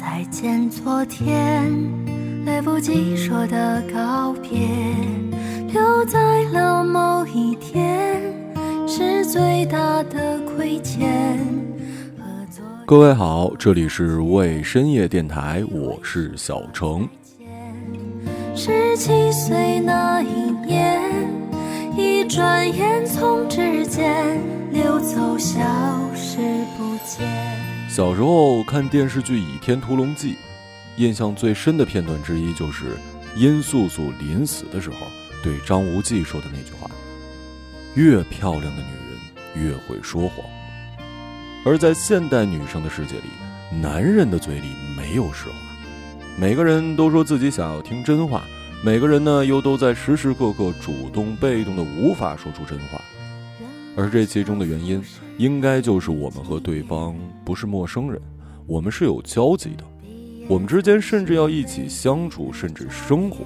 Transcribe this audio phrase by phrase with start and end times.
[0.00, 1.70] 再见昨天，
[2.46, 4.66] 来不及说的告别，
[5.70, 8.18] 留在了某一天，
[8.88, 11.38] 是最大的亏欠。
[12.86, 17.06] 各位好，这里是为深夜电台，我是小程。
[18.54, 20.98] 十七岁那一年，
[21.94, 24.40] 一转眼从指尖
[24.72, 25.60] 溜走，消
[26.14, 26.38] 失
[26.78, 27.69] 不见。
[27.90, 30.34] 小时候看电视剧《倚天屠龙记》，
[30.96, 32.96] 印象最深的片段之一就是
[33.34, 34.96] 殷素素临死的时候
[35.42, 36.88] 对张无忌说的那句话
[37.96, 40.46] ：“越漂亮的女人越会说谎。”
[41.66, 45.54] 而在现代女生的世界里，男人的嘴里没有实话，
[46.38, 48.44] 每个人都说自己想要听真话，
[48.84, 53.02] 每个人呢又都在时时刻刻主动被动的无法说出真话。
[53.96, 55.02] 而这其中的原因，
[55.40, 58.20] 应该就是我们和对方不是陌生人，
[58.66, 59.84] 我们是有交集的，
[60.46, 63.38] 我们之间甚至要一起相处，甚至生活。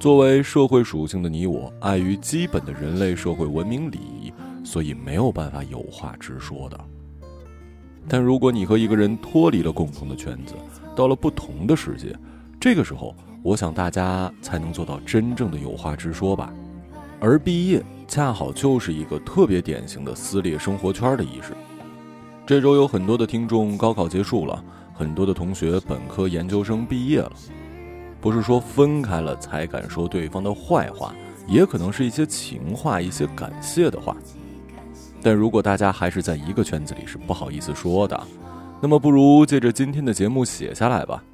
[0.00, 4.32] 作为社会属性的你我，碍于基本的人类社会文明礼仪，
[4.64, 6.76] 所以没有办法有话直说的。
[8.08, 10.56] 但如果你和一个人脱离了共同的圈子，
[10.96, 12.12] 到了不同的世界，
[12.58, 16.52] 这个时候，我想大家才能做到真正的有话直说吧。
[17.20, 17.80] 而毕业。
[18.12, 21.56] 恰好就是一个特别典型的撕裂生活圈的仪式。
[22.44, 27.32] 这周有很多的听众高考结束了，很多的同学本科、研究生毕业了。
[28.20, 31.14] 不是说分开了才敢说对方的坏话，
[31.46, 34.14] 也可能是一些情话、一些感谢的话。
[35.22, 38.26] 但如果大家还是在一个圈子里，是不好意思说的，
[38.82, 41.24] 那么不如借着今天的节目写下来吧，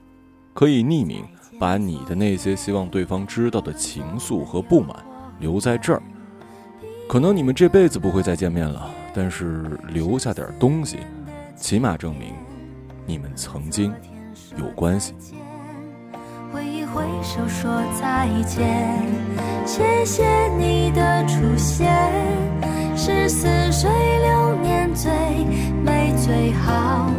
[0.55, 1.25] 可以匿名
[1.59, 4.95] 把你的那些希望对方知道的情愫和不满
[5.41, 6.01] 留在这儿。
[7.09, 10.99] 可能你们这辈子不会再见面了，但是留下点东西，
[11.57, 12.35] 起码证明
[13.07, 13.91] 你们曾经
[14.59, 15.15] 有关系。
[16.53, 19.03] 挥一挥手说再见，
[19.65, 21.91] 谢谢你的出现，
[22.95, 25.11] 是似水流年最
[25.83, 27.11] 美最好。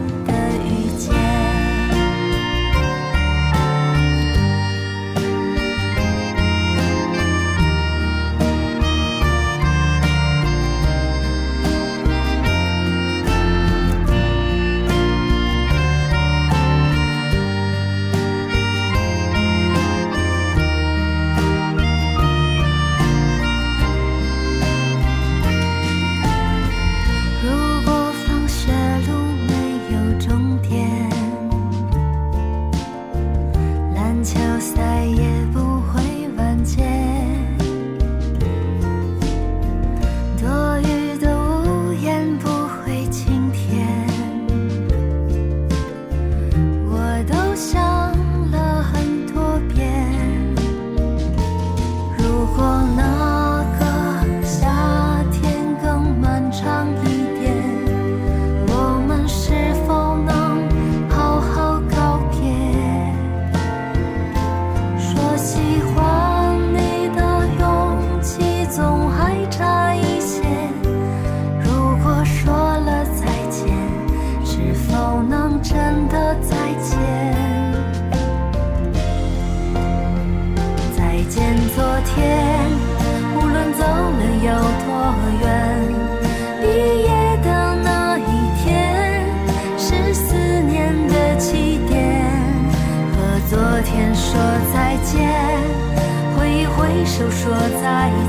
[97.50, 98.12] 说再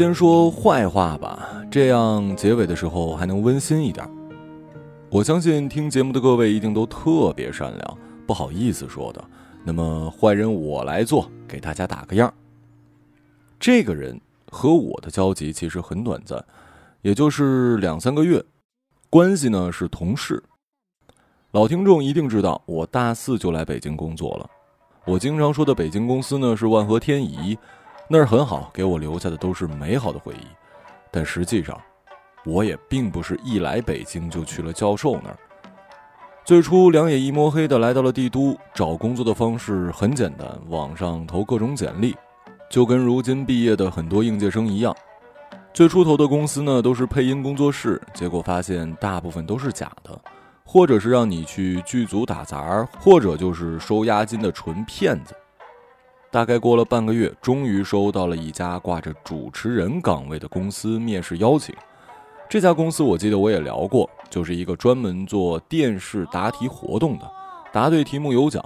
[0.00, 4.08] 先说坏话吧，这样结尾的时候还能温馨一点。
[5.10, 9.22] 我相信听节目的各位一定都特别善良，不好意思说的。
[9.62, 12.32] 那么坏人我来做，给大家打个样。
[13.58, 14.18] 这个人
[14.50, 16.42] 和我的交集其实很短暂，
[17.02, 18.42] 也就是两三个月，
[19.10, 20.42] 关系呢是同事。
[21.50, 24.48] 老听众一定知道，我大四就来北京工作了。
[25.04, 27.58] 我经常说的北京公司呢是万和天宜。
[28.12, 30.44] 那儿很好，给我留下的都是美好的回忆。
[31.12, 31.80] 但实际上，
[32.44, 35.38] 我也并不是一来北京就去了教授那儿。
[36.44, 42.16] 最初两眼一摸黑的来到了帝都，找工作的方式很简单，网上投各种简历，
[42.68, 44.92] 就跟如今毕业的很多应届生一样。
[45.72, 50.20] 最初投的公司呢，都是配音工作室，结果发现大部分都是假的，
[50.64, 55.32] 或者是让你去剧组打杂，或者就是收押金的纯骗子。
[56.30, 61.74] 大概过了半个月，终于收到了一家挂着主持人岗位的公司面试邀请。
[62.48, 67.30] 这家公司我记得我也聊过，就是一个专门做电视答题活动的，
[67.72, 68.64] 答对题目有奖。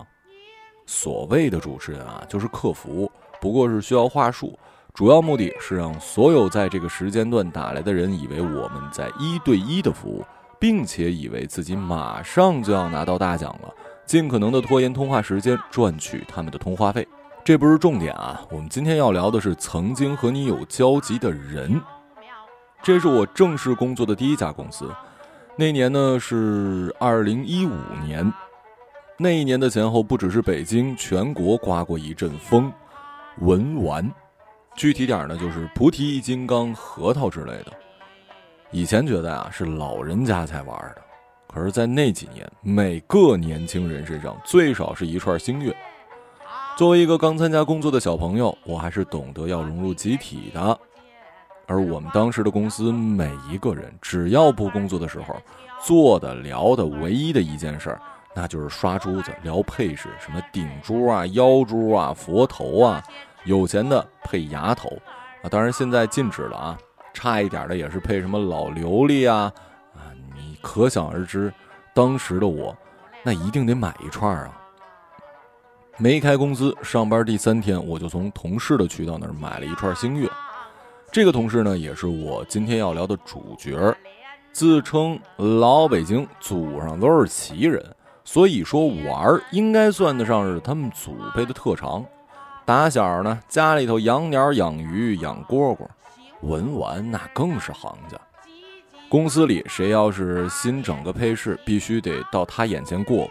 [0.86, 4.58] 所谓的主持人啊，就是客服，不过是需要话术，
[4.92, 10.22] 主要目的是让所有在这个时间段打来的人以为我们在一对一的服务，
[10.58, 13.72] 并且以为自己马上就要拿到大奖了，
[14.04, 17.06] 尽可能的拖延通话时间，赚取他们的通话费。
[17.44, 21.78] 这不是重点啊，我们今天要聊的是曾经和你有交集的人。
[22.82, 24.90] 这是我正式工作的第一家公司，
[25.54, 28.32] 那年呢是二零一五年，
[29.18, 32.72] 那一年的前后不只是北京，全国刮过一阵风，
[33.40, 34.10] 文玩，
[34.74, 37.66] 具体点呢就是菩提、金刚、核桃之类的。
[38.70, 41.02] 以前觉得啊是老人家才玩的，
[41.52, 45.76] 可是，在那几年，每个年轻人身上最少是一串星月。
[46.76, 50.76] 作为一个刚参加工作的小朋友，我还是懂得要融入集体的。
[51.66, 55.36] 而我们当时的公司，每一个人只要不工作的时候，
[55.80, 58.00] 做的聊的唯一的一件事儿，
[58.34, 63.00] 那就是刷珠子聊配饰，什么顶珠啊、腰珠啊、佛头啊，
[63.44, 64.88] 有钱的配牙头
[65.42, 66.78] 啊，当然现在禁止了啊，
[67.14, 69.50] 差一点的也是配什么老琉璃啊
[69.94, 71.54] 啊，你可想而知，
[71.94, 72.76] 当时的我，
[73.22, 74.60] 那一定得买一串啊。
[75.96, 80.28] 没开工资，上班第三天，我就从同事的渠道那儿买了一串星月。
[81.12, 83.96] 这个同事呢，也是我今天要聊的主角，
[84.52, 87.80] 自称老北京，祖上都是奇人，
[88.24, 92.04] 所以说玩儿应该算得上是他们祖辈的特长。
[92.64, 95.86] 打小呢，家里头养鸟、养鱼、养蝈蝈，
[96.40, 98.18] 文玩那更是行家。
[99.08, 103.30] 公司里谁要是新整个配饰，必须得到他眼前过过。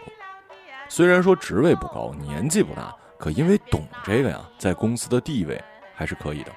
[0.96, 5.60] 虽然说职位不高，年纪不大，可因为懂这个呀，在公司的地位
[5.92, 6.52] 还是可以的。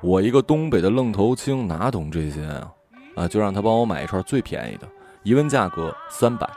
[0.00, 2.72] 我一个东北的愣头青，哪懂这些啊？
[3.14, 4.88] 啊，就让他帮我买一串最便宜的，
[5.24, 6.48] 一问价格三百。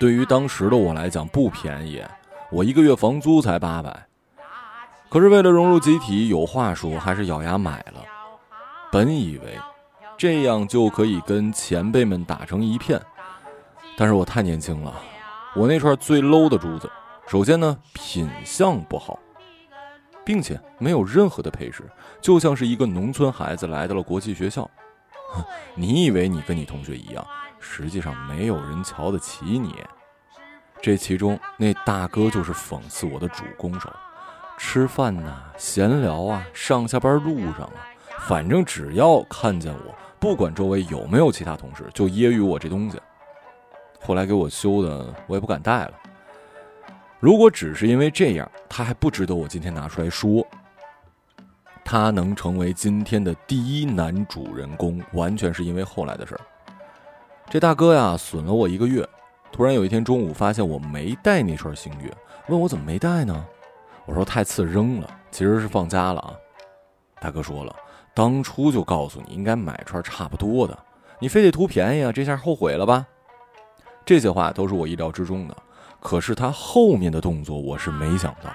[0.00, 2.02] 对于当时的我来讲不便宜，
[2.50, 4.04] 我一个月房租才八百。
[5.08, 8.04] 可是为了融入集体，有话说，还是咬牙买了。
[8.90, 9.56] 本以为
[10.18, 13.00] 这样就可以跟前辈们打成一片，
[13.96, 14.92] 但是我太年轻了，
[15.54, 16.90] 我那串最 low 的珠子，
[17.26, 19.18] 首先呢品相不好。
[20.24, 21.82] 并且没有任何的配饰，
[22.20, 24.70] 就像是一个农村孩子来到了国际学校。
[25.74, 27.26] 你以为你跟你同学一样，
[27.58, 29.74] 实际上没有人瞧得起你。
[30.80, 33.92] 这其中那大哥就是讽刺我的主攻手，
[34.56, 37.82] 吃饭呐、闲聊啊、上下班路上啊，
[38.20, 42.96] 反正只要看见我，不管周围有没有其他同事，就揶揄我这东西。
[44.02, 45.92] 后来给我修的，我也不敢戴了。
[47.20, 50.46] 如果只是因为这样，他还不值得我今天拿出来说。
[51.84, 56.40] 他能成为今天的第一男主人公，完全是因为后来的事儿。
[57.50, 59.06] 这大哥呀，损了我一个月。
[59.50, 62.10] 突然有一天中午，发现我没带那串星月，
[62.48, 63.44] 问我怎么没带呢？
[64.06, 66.34] 我说太次扔了，其实是放家了啊。
[67.20, 67.76] 大哥说了，
[68.14, 70.76] 当初就告诉你应该买串差不多的，
[71.18, 73.06] 你非得图便宜啊，这下后悔了吧？
[74.04, 75.56] 这些话都是我意料之中的。
[76.00, 78.50] 可是他后面的动作我是没想到，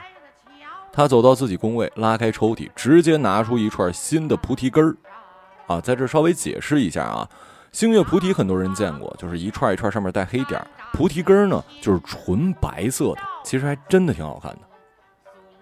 [0.92, 4.98] 他走到自己工位，拉开抽屉，直接拿出一串新的菩提根儿，
[5.68, 7.30] 啊，在这稍微解释一下啊，
[7.72, 14.60] 星月菩提很多人见过，就是一串一串上面带黑点儿，菩提根儿呢就是纯白色的，其实还真的挺好看的，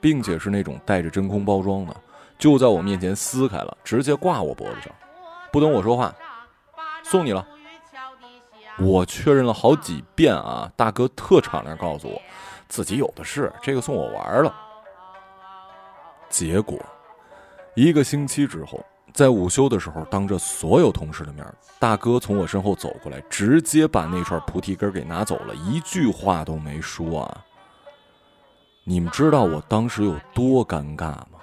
[0.01, 1.95] 并且是那种带着真空包装的，
[2.39, 4.91] 就在我面前撕开了，直接挂我脖子上，
[5.51, 6.11] 不等我说话，
[7.03, 7.45] 送你了。
[8.77, 12.21] 我确认了好几遍啊，大哥特敞亮告诉我，
[12.67, 14.53] 自己有的是，这个送我玩了。
[16.29, 16.77] 结果，
[17.73, 21.45] 一个星期之后，在午休的时候，当着所有同事的面，
[21.79, 27.45] 大哥从我身后走过来，直接把那串菩提根给拿走了，一句话都没说啊。
[28.83, 31.39] 你们知道我当时有多尴尬吗？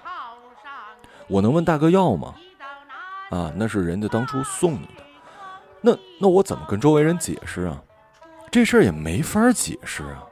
[1.28, 2.34] 我能问大哥要吗？
[3.30, 5.02] 啊，那是人家当初送你的。
[5.82, 7.82] 那那我怎么跟周围人解释啊？
[8.50, 10.24] 这事儿也没法解释啊！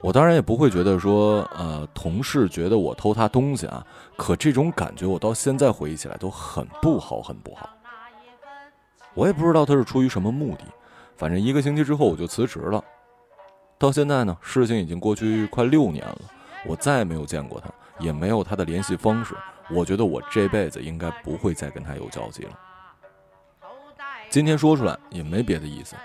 [0.00, 3.86] 我当然也不会觉得说，呃，同事觉得我偷他东西啊。
[4.16, 7.70] 可这种感觉，我到现在回忆起来都很不好，很不好。
[9.14, 10.64] 我也不知道他是出于什么目的，
[11.16, 12.82] 反正一个星期之后我就辞职了。
[13.78, 16.20] 到现在呢，事情已经过去快六年了，
[16.66, 19.34] 我再也没有见过他，也没有他的联系方式。
[19.70, 22.58] 我觉得我这辈子应该不会再跟他有交集了。
[24.28, 25.96] 今天说出来也没别的意思，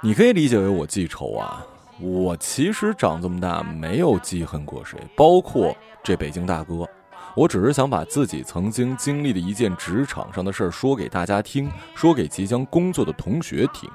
[0.00, 1.66] 你可以理解为我记仇啊。
[2.00, 6.88] 我其实长这么大没有记恨过谁，包括这北京大哥。
[7.34, 13.90] 我只是想把自己曾经经历的一件职场上的事儿说给大家听，说给即将工作的同学听。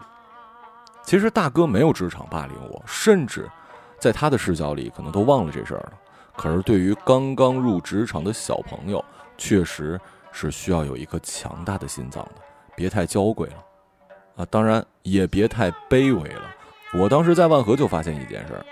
[1.03, 3.49] 其实大哥没有职场霸凌我，甚至
[3.99, 5.93] 在他的视角里可能都忘了这事儿了。
[6.35, 9.03] 可是对于刚刚入职场的小朋友，
[9.37, 9.99] 确实
[10.31, 12.41] 是需要有一颗强大的心脏的，
[12.75, 13.55] 别太娇贵了，
[14.37, 16.41] 啊，当然也别太卑微了。
[16.93, 18.65] 我当时在万和就发现一件事儿：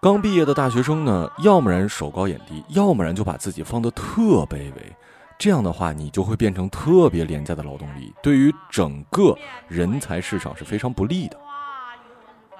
[0.00, 4.96] 刚毕业的大学生呢，要么然手高眼低，要么然就把自己放得特卑微。
[5.38, 9.34] 这样的话，你就会变成特别廉价的劳动力，对于整个
[9.68, 11.36] 人才市场是非常不利的。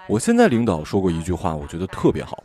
[0.08, 2.42] 我现在领导说过一句话，我觉得特别好：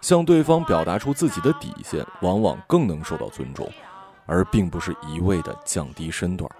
[0.00, 3.70] 向对方表达出自己的底线，往往更能受到尊重，
[4.24, 6.50] 而并不是一味的降低身段。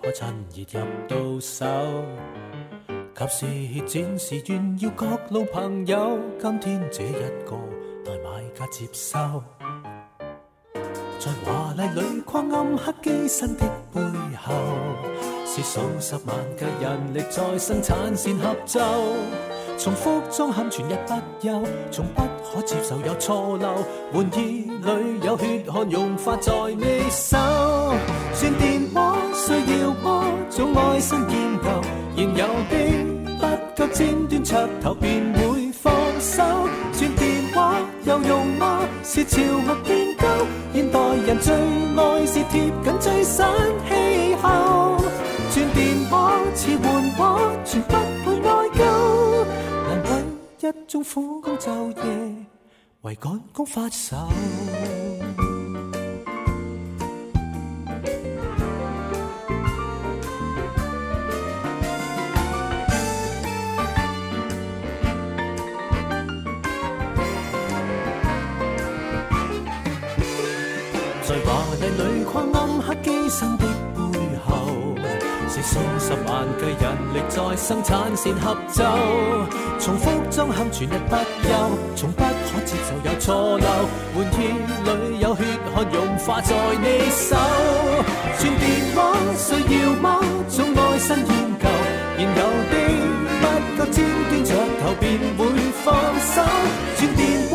[0.00, 1.66] 可趁热入到手，
[3.14, 6.18] 及时展示，炫耀各路朋友。
[6.40, 7.12] 今天这一
[7.44, 7.58] 个
[8.04, 9.18] 待买家接收，
[11.18, 14.00] 在华丽里框暗黑机身的背
[14.42, 14.54] 后，
[15.44, 18.80] 是数十万计人力在生产线合奏。
[19.76, 23.76] 重复装嵌全日不休，从不可接受有错漏。
[24.12, 27.38] 玩意里有血汗融化在你手，
[28.34, 28.82] 算电
[29.50, 30.24] 需要么？
[30.48, 31.82] 总爱新建构，
[32.14, 32.74] 现有的
[33.40, 33.42] 不
[33.76, 36.42] 够尖端噱头便会放手。
[36.92, 38.80] 转电话有用吗？
[39.02, 40.26] 是潮物变高，
[40.72, 43.44] 现代人最爱是贴紧最新
[43.88, 44.96] 气候。
[45.52, 47.88] 转电话似换话，全不
[48.24, 48.80] 会爱旧。
[50.62, 52.34] 一种苦工昼夜
[53.00, 54.16] 为赶工发愁，
[77.14, 78.84] 力在生产线合奏。
[79.78, 81.50] 重复装嵌全日不休，
[81.96, 83.66] 从不可接受有错漏。
[84.14, 84.36] 玩意
[84.84, 85.42] 里有血
[85.74, 87.36] 汗融化在你手，
[88.36, 88.98] 算电话
[89.36, 90.20] 需要吗？
[90.48, 91.26] 总爱新厌
[91.58, 91.68] 旧，
[92.18, 92.74] 现有的
[93.40, 93.44] 不
[93.78, 94.48] 够尖端噱
[94.80, 95.40] 头便会
[95.82, 96.42] 放手。
[96.96, 97.52] 转电话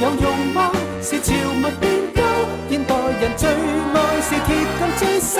[0.00, 0.72] 有用吗？
[1.02, 1.84] 是潮物变
[2.14, 2.22] 高，
[2.70, 5.34] 现代人最爱是贴近最新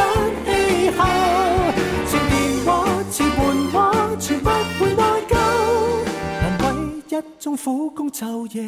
[7.57, 8.63] 苦工昼夜，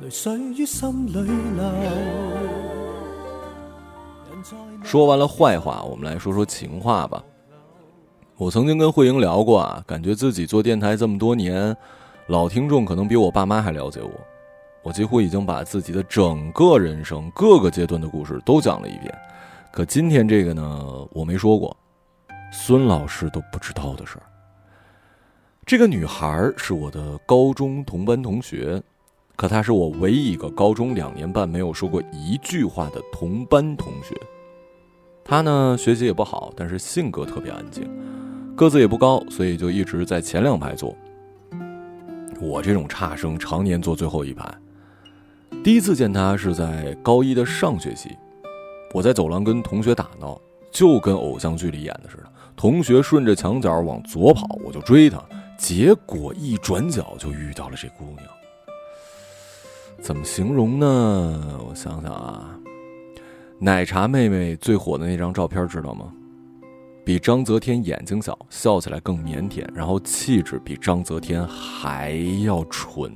[0.00, 1.64] 泪水于心里流。
[4.84, 7.20] 说完了坏话，我们来说说情话吧。
[8.36, 11.76] 我曾经跟慧英聊过啊，感觉自己做电台这么多年，
[12.28, 14.10] 老听众可能比我爸妈还了解我。
[14.84, 19.12] 我几乎已经把自己的整个人生各个阶段的故事都讲了一遍。
[19.72, 21.76] 可今天这个呢，我没说过，
[22.52, 24.22] 孙老师都不知道的事儿。
[25.66, 28.80] 这个女孩是我的高中同班同学，
[29.34, 34.14] 可她是我唯一一个高中两年半没有说过一句话的同班同学。
[35.24, 37.84] 她呢学习也不好，但是性格特别安静，
[38.54, 40.96] 个子也不高，所以就一直在前两排坐。
[42.40, 44.48] 我这种差生常年坐最后一排。
[45.64, 48.10] 第一次见她是在高一的上学期，
[48.94, 55.20] 我在走廊跟同学打闹，就跟偶像剧里演的似的，同学顺着墙角往左跑，我就追他。
[55.56, 58.26] 结果一转角就遇到了这姑娘，
[60.00, 61.58] 怎么形容呢？
[61.66, 62.58] 我想想啊，
[63.58, 66.12] 奶茶妹妹最火的那张照片知道吗？
[67.04, 72.10] 比章泽天眼睛小，笑起来更腼腆，然后气质比章泽天还
[72.44, 73.10] 要纯。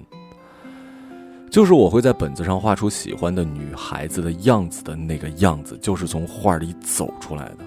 [1.50, 7.58] 就是我会在本子上画出喜欢的女孩子的样子的那个样子，就是从画里走出来的。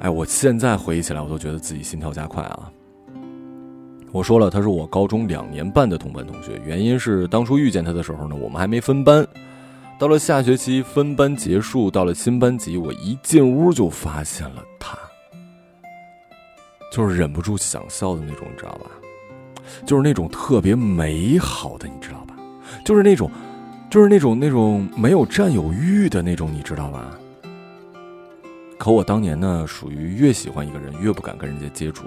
[0.00, 2.70] 哎，我现在回忆起来，我都觉得自己心跳加快啊。
[4.10, 9.26] 我说了，他是我高中两年半的同班同学，原因是当初遇见他的时候呢，我们还没分班。
[9.98, 14.96] 到了下学期分班结束，到了新班级，我一进屋就发现了他，
[16.92, 18.90] 就是忍不住想笑的那种，你知道吧？
[19.84, 22.34] 就是那种特别美好的，你知道吧？
[22.84, 23.30] 就是那种，
[23.90, 27.10] 就是那种那种没有占有欲的那种，你知道吧？
[28.78, 32.06] 可我当年呢，属于越喜欢一个人越不敢跟人家接触，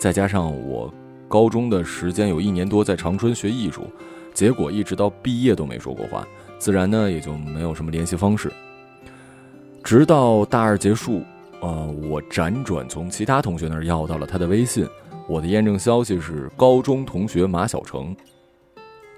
[0.00, 0.92] 再加上我
[1.32, 3.90] 高中的时间有一年多在长春学艺术，
[4.34, 8.52] 结果一直到毕业都没说过话，自然呢也就没有什么联系方式。
[9.82, 11.22] 直到大二结束，
[11.60, 14.86] 呃，我辗转从其他同学那儿要到了他的微信。
[15.26, 18.14] 我的验证消息是高中同学马小成。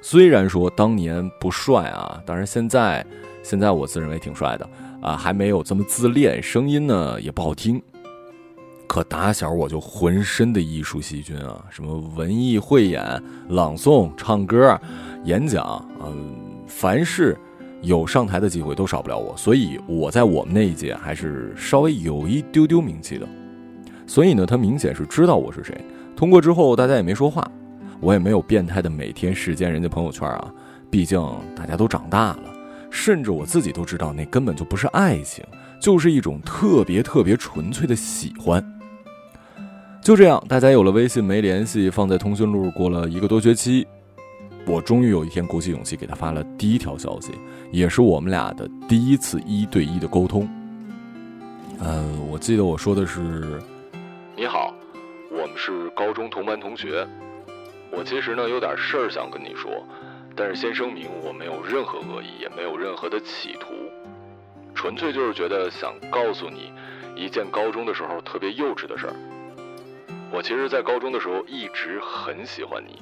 [0.01, 3.05] 虽然说当年不帅啊，当然现在，
[3.43, 4.71] 现在我自认为挺帅的
[5.03, 7.83] 啊，还没有这么自恋，声音呢也不好听。
[8.87, 13.03] 可打小我就浑身的艺术细菌啊，什么文艺汇演、
[13.49, 14.79] 朗诵、唱歌、
[15.25, 16.35] 演讲，嗯，
[16.67, 17.37] 凡是
[17.83, 23.27] 有上台的机会都少不了我，所以我在我们那一届还是稍微有一丢丢名气的。
[24.07, 25.75] 所以呢，他明显是知道我是谁。
[26.15, 27.51] 通过之后，大家也没说话，
[28.01, 30.53] 我也没有变态的每天视奸人家朋友圈啊。
[30.91, 31.21] 毕竟
[31.57, 32.55] 大家都长大了，
[32.91, 35.45] 甚至我自己都知道，那根本就不是爱情，
[35.85, 38.65] 就是一种特别特别纯粹的喜欢。
[40.03, 42.71] 就这样，大家有了微信没联系，放在通讯录。
[42.71, 43.87] 过了一个多学期，
[44.65, 47.33] 我终于有一天鼓起勇气给他发了第一条消息，
[47.71, 50.49] 也是我们俩的第一次一对一的沟通。
[51.79, 53.61] 呃，我记得我说的是
[54.35, 54.75] ：“你好。”
[55.31, 57.07] 我们是高中同班同学，
[57.91, 59.71] 我其实呢有点事儿想跟你说，
[60.35, 63.75] 但是先声明我没有任何恶意，也没有任何的企图，
[64.75, 66.73] 纯粹就是觉得想告诉你
[67.17, 69.15] 一件高中的时候特别幼稚的事儿。
[70.31, 73.01] 我其实，在高中的时候一直很喜欢你，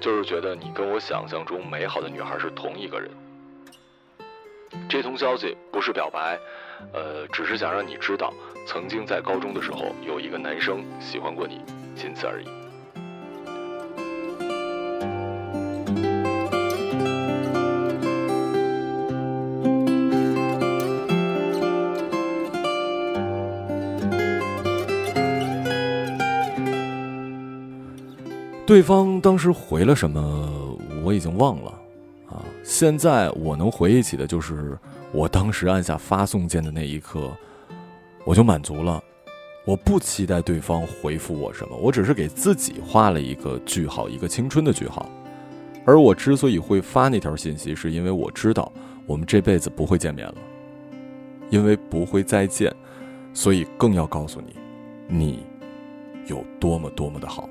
[0.00, 3.08] 就是觉得你跟我想象中美好的女孩是同一个人。
[4.88, 6.38] 这通消息不是表白，
[6.92, 8.32] 呃，只是想让你知道。
[8.66, 11.60] 曾经在高中的时候，有一个男生喜欢过你，
[11.94, 12.61] 仅此而已。
[28.64, 31.70] 对方当时回了什么，我已经忘了
[32.28, 32.42] 啊。
[32.62, 34.78] 现在我能回忆起的就是
[35.12, 37.30] 我当时按下发送键的那一刻。
[38.24, 39.02] 我就满足了，
[39.66, 45.10] 我不期待对方回复我什么，我只是给自己画了一个句号，一个青春的句号。
[45.84, 48.70] 而我之所以会发那条信息，是因为我知道
[49.06, 50.34] 我们这辈子不会见面了，
[51.50, 52.72] 因为不会再见，
[53.34, 54.54] 所以更要告诉你，
[55.08, 55.40] 你
[56.28, 57.48] 有多么多么的好。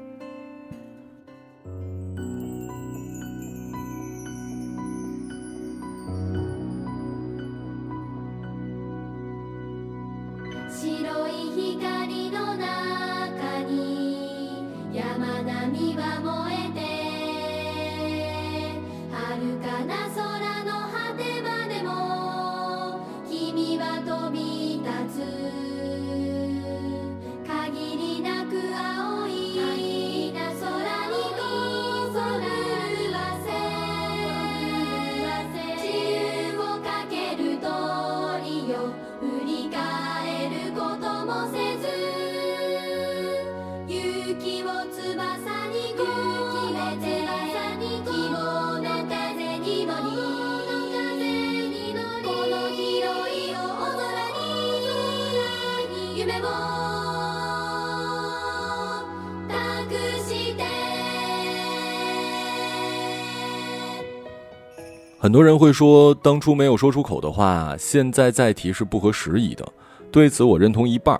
[65.23, 69.63] 很多人会说，当初没有说出口的话，现在再提是不合时宜的。
[70.11, 71.15] 对此，我认同一半。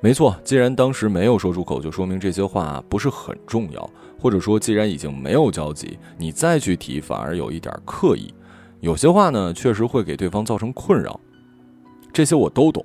[0.00, 8.32] 没错，既然当时没有说出口，就说明这些话不是很重要，或者说，既然已经没有交集，你再去提反而有一点刻意。
[8.80, 11.18] 有些话呢，确实会给对方造成困扰，
[12.12, 12.84] 这些我都懂。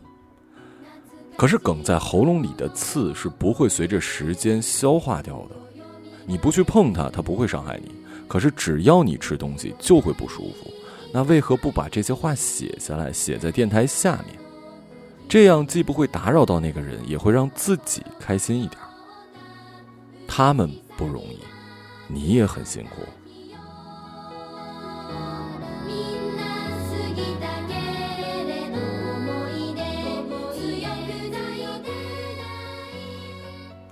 [1.38, 5.56] 可是梗在喉咙里的刺是不会随着时间消化掉的，
[6.26, 7.92] 你不去碰它，它不会伤害你。
[8.28, 10.72] 可是只要你吃东西就会不舒服，
[11.12, 14.43] 那为何不把这些话写下来，写在电台下面？
[15.34, 18.88] 这样既不会打扰到那个人也会让自己开心一点儿。
[20.28, 21.40] 他们不容易
[22.08, 23.02] 你也很辛苦。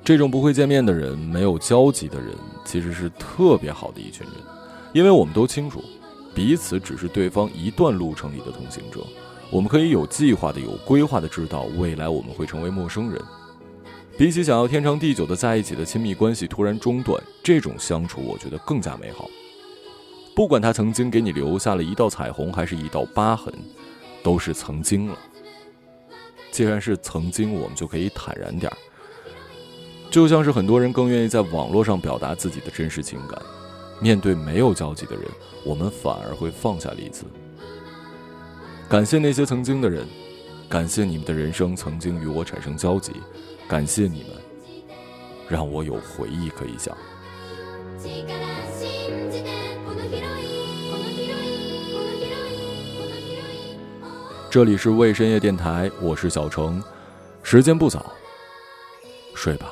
[0.03, 4.35] 这种不会见面的人没有交集的人其实是特别好的一群人
[4.93, 5.83] 因为我们都清楚
[6.35, 8.99] 彼此只是对方一段路程里的同行者
[9.51, 13.21] 我们可以有计划的、有规划的知道未来我们会成为陌生人。
[14.17, 19.29] 比起想要天长地久的在一起的亲密关系突然中断，这种相处我觉得更加美好。
[20.33, 23.53] 不管他曾经给你留下了一道彩虹，还是一道疤痕，
[24.23, 25.17] 都是曾经了。
[26.49, 28.77] 既然是曾经，我们就可以坦然点儿。
[30.09, 33.41] 就像是很多人更愿意在网络上表达自己的真实情感，
[33.99, 35.25] 面对没有交集的人，
[35.65, 37.25] 我们反而会放下彼此。
[38.91, 40.05] 感谢那些曾经的人，
[40.67, 43.13] 感谢你们的人生曾经与我产生交集，
[43.65, 44.31] 感谢你们，
[45.47, 46.93] 让我有回忆可以想。
[54.49, 56.83] 这里是未深夜电台，我是小程，
[57.43, 58.11] 时间不早，
[59.33, 59.71] 睡吧。